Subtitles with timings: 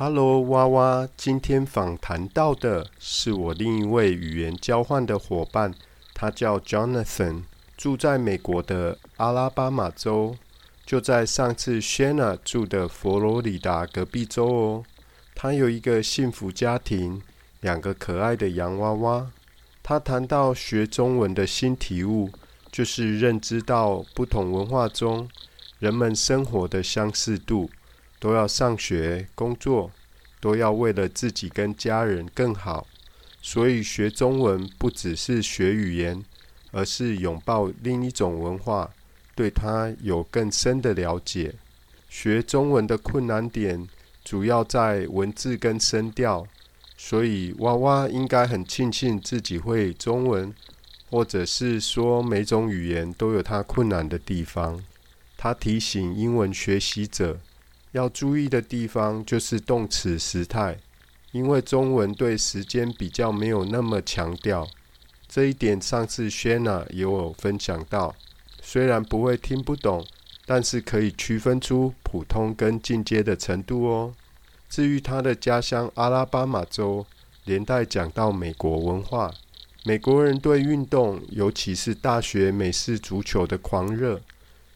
[0.00, 5.74] Hello，娃娃，今天访谈到的是我另一位语言交换的伙伴，
[6.14, 7.42] 他叫 Jonathan，
[7.76, 10.36] 住在美国的阿拉巴马州，
[10.86, 14.84] 就在上次 Shanna 住的佛罗里达隔壁州哦。
[15.34, 17.20] 他有一个幸福家庭，
[17.62, 19.32] 两个可爱的洋娃娃。
[19.82, 22.30] 他谈到学中文的新体悟，
[22.70, 25.28] 就是认知到不同文化中
[25.80, 27.68] 人们生活的相似度。
[28.18, 29.90] 都要上学、工作，
[30.40, 32.86] 都要为了自己跟家人更好，
[33.40, 36.24] 所以学中文不只是学语言，
[36.72, 38.90] 而是拥抱另一种文化，
[39.34, 41.54] 对它有更深的了解。
[42.08, 43.86] 学中文的困难点
[44.24, 46.46] 主要在文字跟声调，
[46.96, 50.52] 所以娃娃应该很庆幸自己会中文，
[51.10, 54.82] 或者是说每种语言都有它困难的地方。
[55.36, 57.38] 他提醒英文学习者。
[57.92, 60.78] 要注意的地方就是动词时态，
[61.32, 64.68] 因为中文对时间比较没有那么强调。
[65.26, 68.14] 这一点上次 Shanna 也有分享到，
[68.62, 70.06] 虽然不会听不懂，
[70.46, 74.14] 但是可以区分出普通跟进阶的程度哦。
[74.68, 77.06] 至于他的家乡阿拉巴马州，
[77.44, 79.30] 连带讲到美国文化，
[79.84, 84.20] 美国人对运动，尤其是大学美式足球的狂热。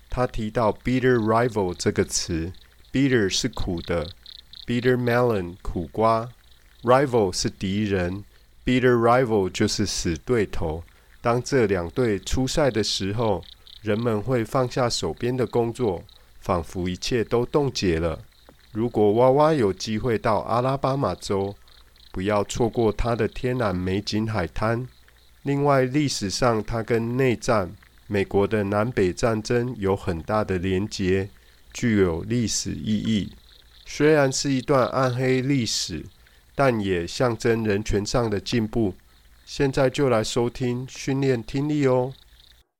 [0.08, 2.52] 他提到 “bitter rival” 这个词。
[2.92, 4.06] Bitter 是苦的
[4.66, 6.28] ，bitter melon 苦瓜
[6.82, 8.22] ，rival 是敌人
[8.66, 10.84] ，bitter rival 就是死对头。
[11.22, 13.42] 当这两队出赛的时候，
[13.80, 16.04] 人们会放下手边的工作，
[16.40, 18.18] 仿佛一切都冻结了。
[18.72, 21.54] 如果娃娃有机会到阿拉巴马州，
[22.10, 24.86] 不要错过它的天然美景海滩。
[25.44, 27.74] 另外，历史上它跟内战、
[28.06, 31.30] 美国的南北战争有很大的连结。
[31.73, 33.33] 具有历史意义，
[33.85, 36.05] 虽然是一段暗黑历史，
[36.55, 38.93] 但也象征人权上的进步。
[39.45, 42.13] 现在就来收听训练听力哦。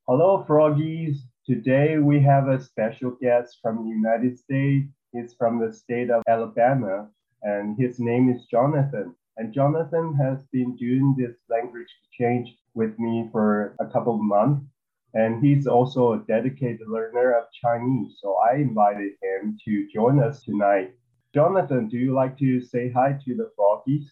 [0.05, 1.17] Hello, froggies.
[1.45, 4.89] Today we have a special guest from the United States.
[5.13, 7.09] He's from the state of Alabama,
[7.41, 9.15] and his name is Jonathan.
[9.37, 14.65] And Jonathan has been doing this language exchange with me for a couple of months.
[15.14, 18.18] And he's also a dedicated learner of Chinese.
[18.20, 20.94] So I invited him to join us tonight.
[21.34, 24.10] Jonathan, do you like to say hi to the froggies?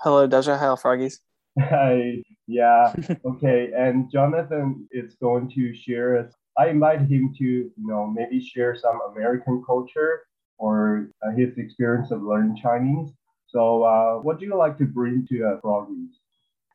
[0.00, 0.56] Hello, Deja.
[0.56, 1.20] Hello, froggies.
[1.60, 2.22] Hi.
[2.46, 2.94] Yeah.
[3.24, 3.70] okay.
[3.76, 6.32] And Jonathan is going to share us.
[6.56, 10.22] I invited him to, you know, maybe share some American culture
[10.58, 13.10] or uh, his experience of learning Chinese.
[13.46, 16.17] So, uh, what do you like to bring to uh, froggies?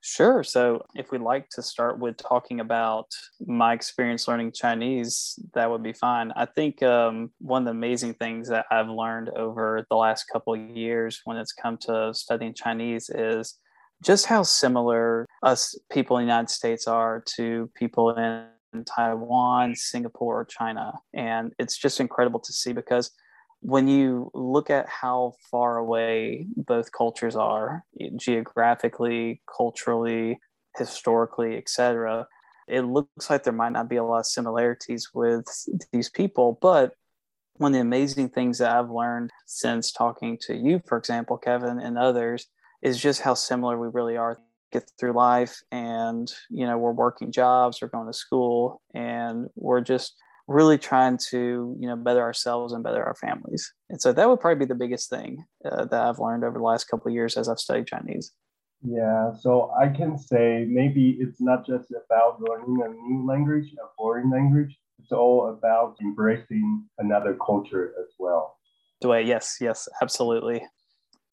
[0.05, 0.43] Sure.
[0.43, 3.07] So, if we'd like to start with talking about
[3.47, 6.33] my experience learning Chinese, that would be fine.
[6.35, 10.55] I think um, one of the amazing things that I've learned over the last couple
[10.55, 13.57] of years when it's come to studying Chinese is
[14.03, 18.45] just how similar us people in the United States are to people in
[18.83, 20.91] Taiwan, Singapore, or China.
[21.13, 23.09] And it's just incredible to see because
[23.63, 30.39] when you look at how far away both cultures are eh, geographically, culturally,
[30.77, 32.27] historically, etc.,
[32.67, 35.45] it looks like there might not be a lot of similarities with
[35.91, 36.57] these people.
[36.61, 36.93] But
[37.53, 41.79] one of the amazing things that I've learned since talking to you, for example, Kevin,
[41.79, 42.47] and others,
[42.81, 44.37] is just how similar we really are
[44.73, 49.81] get through life and you know we're working jobs we're going to school and we're
[49.81, 50.15] just
[50.47, 53.73] really trying to you know better ourselves and better our families.
[53.89, 56.63] And so that would probably be the biggest thing uh, that i've learned over the
[56.63, 58.31] last couple of years as i've studied chinese.
[58.85, 63.87] Yeah so i can say maybe it's not just about learning a new language a
[63.97, 68.57] foreign language it's all about embracing another culture as well.
[69.03, 70.65] Way yes yes absolutely.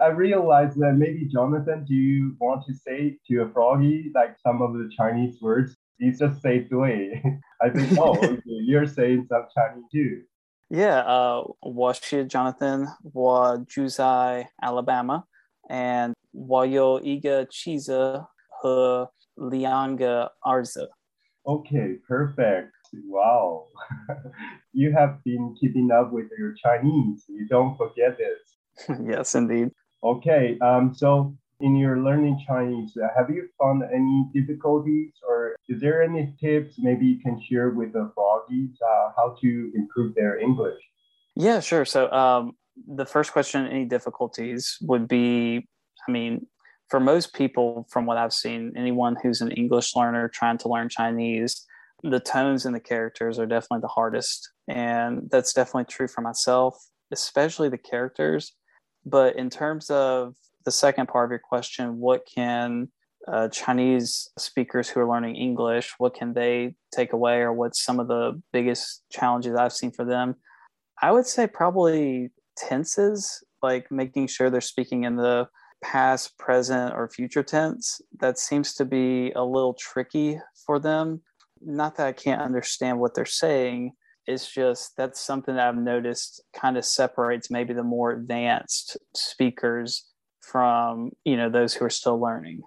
[0.00, 4.62] I realized that maybe Jonathan, do you want to say to a froggy like some
[4.62, 7.22] of the Chinese words he just say "对."
[7.62, 10.22] I think, oh, you're saying some Chinese too.
[10.70, 15.24] Yeah, uh, Washi Jonathan, wa Juzai Alabama,
[15.68, 18.26] and Wayo Iga Chiza
[18.62, 19.04] he
[19.38, 20.86] Lianga Arza.
[21.46, 22.72] Okay, perfect.
[23.06, 23.66] Wow.
[24.72, 27.24] you have been keeping up with your Chinese.
[27.28, 28.88] You don't forget this.
[29.04, 29.70] yes, indeed.
[30.02, 35.80] Okay, um, so in your learning Chinese, uh, have you found any difficulties or is
[35.80, 40.38] there any tips maybe you can share with the froggies uh, how to improve their
[40.38, 40.82] English?
[41.36, 41.84] Yeah, sure.
[41.84, 42.52] So um,
[42.86, 45.68] the first question, any difficulties would be,
[46.08, 46.46] I mean,
[46.88, 50.88] for most people, from what I've seen, anyone who's an English learner trying to learn
[50.88, 51.64] Chinese,
[52.02, 54.50] the tones and the characters are definitely the hardest.
[54.66, 56.76] And that's definitely true for myself,
[57.12, 58.52] especially the characters.
[59.06, 60.34] But in terms of
[60.64, 62.88] the second part of your question, what can
[63.28, 68.00] uh, Chinese speakers who are learning English, what can they take away, or what's some
[68.00, 70.36] of the biggest challenges I've seen for them?
[71.02, 75.48] I would say probably tenses, like making sure they're speaking in the
[75.82, 78.00] past, present, or future tense.
[78.18, 81.22] That seems to be a little tricky for them.
[81.62, 83.92] Not that I can't understand what they're saying,
[84.26, 90.04] it's just that's something that I've noticed kind of separates maybe the more advanced speakers
[90.50, 92.62] from, you know, those who are still learning.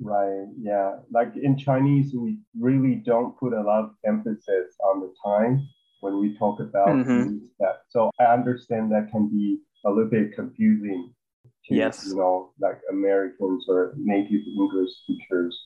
[0.00, 0.46] Right.
[0.56, 0.96] Yeah.
[1.10, 5.68] Like in Chinese, we really don't put a lot of emphasis on the time
[6.00, 7.38] when we talk about mm-hmm.
[7.58, 7.80] that.
[7.88, 11.12] So I understand that can be a little bit confusing
[11.66, 12.06] to yes.
[12.06, 15.58] you know like Americans or native English speakers.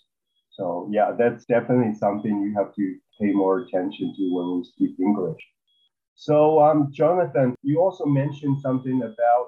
[0.50, 4.98] So yeah, that's definitely something you have to pay more attention to when we speak
[4.98, 5.40] English.
[6.14, 9.46] So um, Jonathan, you also mentioned something about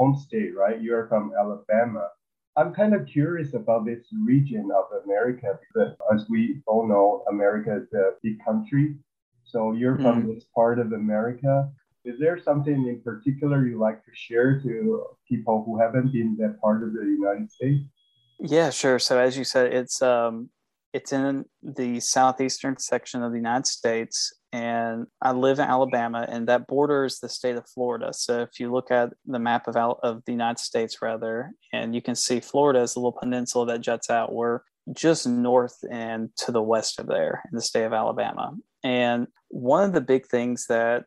[0.00, 0.80] home state, right?
[0.80, 2.08] You're from Alabama.
[2.56, 7.72] I'm kind of curious about this region of America because, as we all know, America
[7.82, 8.96] is a big country.
[9.44, 10.34] So you're from mm.
[10.34, 11.68] this part of America.
[12.04, 16.60] Is there something in particular you like to share to people who haven't been that
[16.60, 17.84] part of the United States?
[18.38, 18.98] Yeah, sure.
[18.98, 20.48] So as you said, it's um,
[20.94, 26.48] it's in the southeastern section of the United States, and I live in Alabama, and
[26.48, 28.12] that borders the state of Florida.
[28.12, 32.02] So if you look at the map of of the United States, rather, and you
[32.02, 34.32] can see Florida is a little peninsula that juts out.
[34.32, 34.60] We're
[34.92, 38.52] just north and to the west of there in the state of Alabama.
[38.82, 41.04] And one of the big things that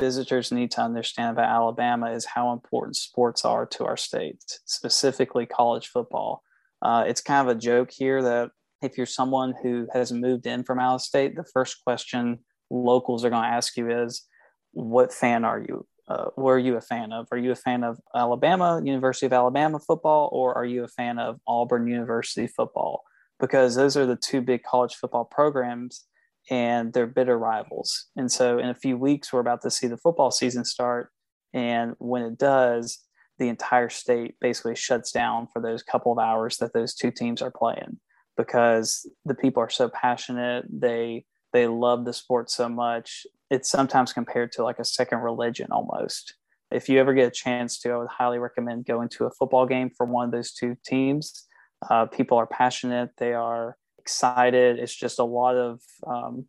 [0.00, 5.46] visitors need to understand about Alabama is how important sports are to our state, specifically
[5.46, 6.42] college football.
[6.80, 8.50] Uh, it's kind of a joke here that
[8.82, 12.40] if you're someone who has moved in from out of state, the first question
[12.72, 14.26] locals are going to ask you is,
[14.72, 15.86] "What fan are you?
[16.08, 17.28] Uh, are you a fan of?
[17.30, 21.18] Are you a fan of Alabama, University of Alabama football, or are you a fan
[21.18, 23.02] of Auburn University football?"
[23.40, 26.06] Because those are the two big college football programs
[26.50, 28.06] and they're bitter rivals.
[28.16, 31.10] And so, in a few weeks, we're about to see the football season start.
[31.52, 32.98] And when it does,
[33.38, 37.42] the entire state basically shuts down for those couple of hours that those two teams
[37.42, 37.98] are playing
[38.36, 40.64] because the people are so passionate.
[40.68, 43.26] They they love the sport so much.
[43.50, 46.34] It's sometimes compared to like a second religion almost.
[46.70, 49.66] If you ever get a chance to, I would highly recommend going to a football
[49.66, 51.46] game for one of those two teams.
[51.90, 53.10] Uh, people are passionate.
[53.18, 54.78] They are excited.
[54.78, 56.46] It's just a lot of, um,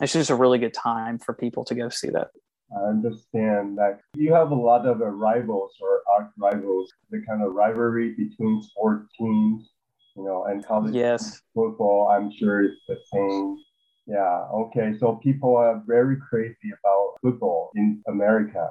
[0.00, 2.28] it's just a really good time for people to go see that.
[2.76, 7.42] I understand that you have a lot of uh, rivals or arch rivals, the kind
[7.42, 9.70] of rivalry between sport teams,
[10.16, 11.40] you know, and college yes.
[11.54, 12.08] football.
[12.08, 13.58] I'm sure it's the same.
[14.06, 14.46] Yeah.
[14.52, 14.94] Okay.
[14.98, 18.70] So people are very crazy about football in America.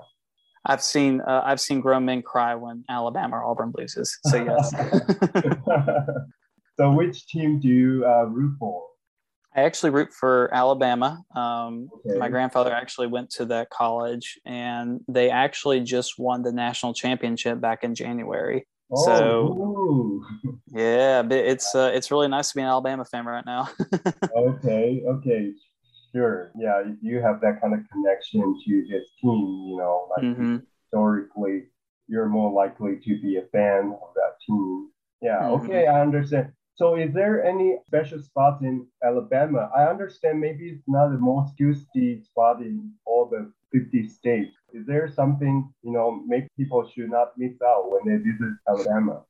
[0.65, 4.17] I've seen uh, I've seen grown men cry when Alabama or Auburn loses.
[4.23, 4.73] So yes.
[6.77, 8.83] So, which team do you uh, root for?
[9.55, 11.23] I actually root for Alabama.
[11.35, 12.17] Um, okay.
[12.17, 17.61] My grandfather actually went to that college, and they actually just won the national championship
[17.61, 18.65] back in January.
[18.95, 20.25] Oh, so, ooh.
[20.71, 23.69] yeah, it's uh, it's really nice to be an Alabama fan right now.
[24.37, 25.51] okay, okay,
[26.13, 26.51] sure.
[26.57, 30.57] Yeah, if you have that kind of connection to this team, you know, like mm-hmm.
[30.83, 31.63] historically,
[32.07, 34.89] you're more likely to be a fan of that team.
[35.21, 35.65] Yeah, mm-hmm.
[35.65, 36.51] okay, I understand.
[36.75, 39.69] So is there any special spots in Alabama?
[39.75, 44.55] I understand maybe it's not the most touristy spot in all the 50 states.
[44.73, 49.23] Is there something, you know, make people should not miss out when they visit Alabama?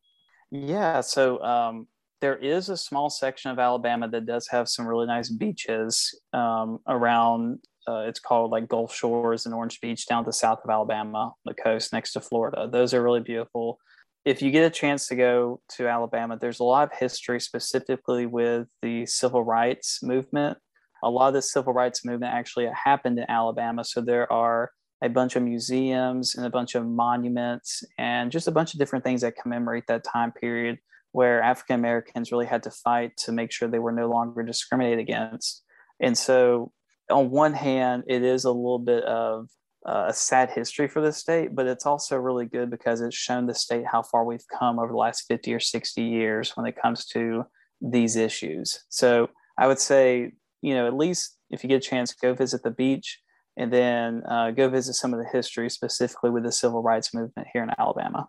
[0.52, 1.88] Yeah, so um,
[2.22, 6.80] there is a small section of Alabama that does have some really nice beaches um,
[6.88, 7.60] around.
[7.88, 11.54] Uh, it's called like Gulf Shores and Orange Beach down the south of Alabama, the
[11.54, 12.70] coast next to Florida.
[12.72, 13.80] Those are really beautiful
[14.26, 18.26] if you get a chance to go to Alabama, there's a lot of history specifically
[18.26, 20.58] with the civil rights movement.
[21.04, 23.84] A lot of the civil rights movement actually happened in Alabama.
[23.84, 24.72] So there are
[25.04, 29.04] a bunch of museums and a bunch of monuments and just a bunch of different
[29.04, 30.80] things that commemorate that time period
[31.12, 35.00] where African Americans really had to fight to make sure they were no longer discriminated
[35.00, 35.64] against.
[36.00, 36.72] And so,
[37.12, 39.50] on one hand, it is a little bit of
[39.86, 43.46] uh, a sad history for the state, but it's also really good because it's shown
[43.46, 46.82] the state how far we've come over the last 50 or 60 years when it
[46.82, 47.44] comes to
[47.82, 48.84] these issues.
[48.90, 50.32] So I would say,
[50.64, 53.20] you know, at least if you get a chance, go visit the beach
[53.58, 57.48] and then uh, go visit some of the history specifically with the civil rights movement
[57.54, 58.28] here in Alabama.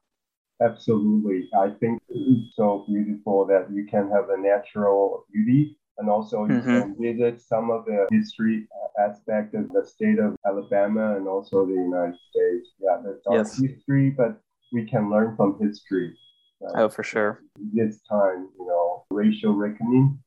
[0.60, 1.48] Absolutely.
[1.58, 6.60] I think it's so beautiful that you can have a natural beauty and also you
[6.60, 6.82] Mhm.
[6.82, 8.66] can visit some of the history
[8.98, 12.66] aspect of the state of Alabama and also the United States.
[12.80, 13.60] Yeah, that's our Yes.
[13.60, 14.40] history, but
[14.72, 16.16] we can learn from history.
[16.60, 16.82] right?
[16.82, 17.42] Oh, for sure.
[17.72, 20.18] This time, you know, racial reckoning.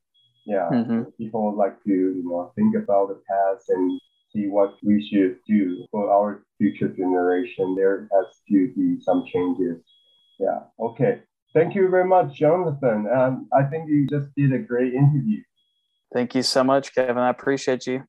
[0.47, 3.99] Yeah, hmm people like to you know think about the past and
[4.31, 7.75] see what we should do for our future generation.
[7.75, 9.83] There has to be some changes.
[10.39, 10.59] Yeah.
[10.79, 11.21] Okay.
[11.53, 13.07] Thank you very much, Jonathan.
[13.13, 15.41] Um, I think you just did a great interview.
[16.13, 17.17] Thank you so much, Kevin.
[17.17, 18.03] I appreciate you.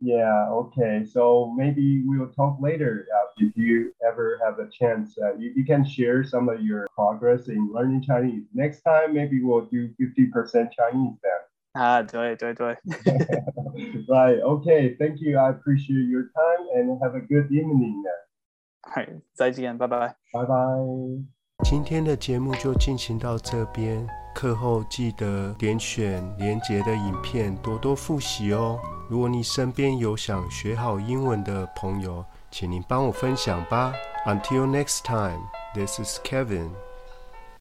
[0.00, 0.48] Yeah.
[0.50, 1.04] Okay.
[1.04, 5.16] So maybe we'll talk later uh, if you ever have a chance.
[5.22, 8.44] Uh, you, you can share some of your progress in learning Chinese.
[8.54, 11.42] Next time, maybe we'll do 50% Chinese then.
[11.72, 12.76] 啊，对对对
[14.06, 14.40] ，right.
[14.42, 14.96] Okay.
[14.98, 15.38] Thank you.
[15.38, 17.94] I appreciate your time and have a good evening.
[18.82, 20.16] 嗨，再见，拜拜。
[20.32, 21.24] Bye bye.
[21.64, 28.78] 今天的节目就进行到这边，课后记得点选连结的影片，多多复习哦。
[29.08, 33.94] 如果你身边有想学好英文的朋友，请您帮我分享吧。
[34.26, 35.40] Until next time,
[35.74, 36.70] this is Kevin.